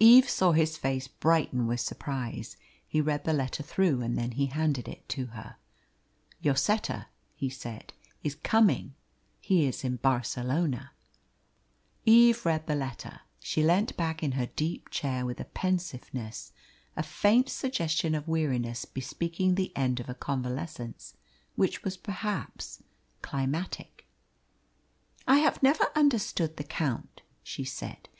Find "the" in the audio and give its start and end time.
3.22-3.32, 12.66-12.74, 19.54-19.70, 26.56-26.64